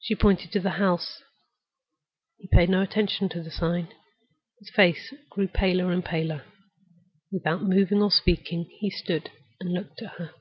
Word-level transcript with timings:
She 0.00 0.16
pointed 0.16 0.50
to 0.50 0.58
the 0.58 0.68
house. 0.82 1.22
He 2.38 2.48
paid 2.48 2.68
no 2.70 2.82
attention 2.82 3.28
to 3.28 3.40
the 3.40 3.52
sign. 3.52 3.86
His 4.58 4.68
face 4.68 5.14
grew 5.30 5.46
paler 5.46 5.92
and 5.92 6.04
paler. 6.04 6.44
Without 7.30 7.62
moving 7.62 8.02
or 8.02 8.10
speaking 8.10 8.64
he 8.80 8.90
stood 8.90 9.30
and 9.60 9.72
looked 9.72 10.02
at 10.02 10.14
her. 10.16 10.32